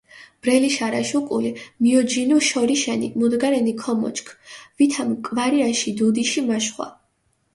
ბრელი 0.45 0.69
შარაშ 0.75 1.09
უკული 1.17 1.49
მიოჯინუ 1.87 2.39
შორიშენი, 2.47 3.09
მუდგარენი 3.23 3.73
ქომოჩქ, 3.83 4.33
ვითამ 4.81 5.11
კვარიაში 5.29 5.95
დუდიში 6.01 6.45
მაშხვა. 6.49 6.89